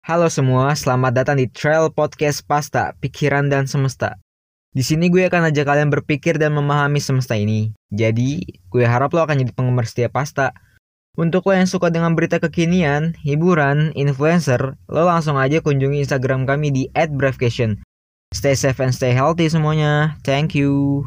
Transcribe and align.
Halo 0.00 0.32
semua, 0.32 0.72
selamat 0.72 1.12
datang 1.12 1.36
di 1.36 1.44
Trail 1.44 1.92
Podcast 1.92 2.40
Pasta, 2.48 2.96
Pikiran 3.04 3.52
dan 3.52 3.68
Semesta. 3.68 4.16
Di 4.72 4.80
sini 4.80 5.12
gue 5.12 5.28
akan 5.28 5.52
ajak 5.52 5.68
kalian 5.68 5.92
berpikir 5.92 6.40
dan 6.40 6.56
memahami 6.56 6.96
semesta 7.04 7.36
ini. 7.36 7.76
Jadi, 7.92 8.40
gue 8.72 8.84
harap 8.88 9.12
lo 9.12 9.20
akan 9.20 9.44
jadi 9.44 9.52
penggemar 9.52 9.84
setia 9.84 10.08
pasta. 10.08 10.56
Untuk 11.20 11.44
lo 11.44 11.52
yang 11.52 11.68
suka 11.68 11.92
dengan 11.92 12.16
berita 12.16 12.40
kekinian, 12.40 13.12
hiburan, 13.20 13.92
influencer, 13.92 14.80
lo 14.88 15.02
langsung 15.04 15.36
aja 15.36 15.60
kunjungi 15.60 16.00
Instagram 16.08 16.48
kami 16.48 16.72
di 16.72 16.88
@brevcation. 16.96 17.76
Stay 18.32 18.56
safe 18.56 18.80
and 18.80 18.96
stay 18.96 19.12
healthy 19.12 19.52
semuanya. 19.52 20.16
Thank 20.24 20.56
you. 20.56 21.04